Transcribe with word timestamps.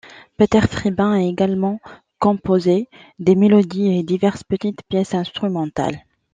Peter 0.35 0.61
Fribbins 0.61 1.11
a 1.13 1.21
également 1.21 1.79
composé 2.17 2.89
des 3.19 3.35
mélodies 3.35 3.99
et 3.99 4.01
diverses 4.01 4.43
petites 4.43 4.81
pièces 4.89 5.13
instrumentales. 5.13 6.03